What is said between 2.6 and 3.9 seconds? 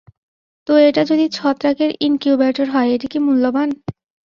হয়, এটা কি মূল্যবান?